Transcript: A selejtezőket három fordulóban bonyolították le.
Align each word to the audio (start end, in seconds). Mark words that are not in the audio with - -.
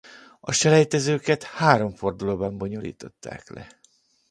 A 0.39 0.51
selejtezőket 0.51 1.43
három 1.43 1.93
fordulóban 1.95 2.57
bonyolították 2.57 3.49
le. 3.49 3.67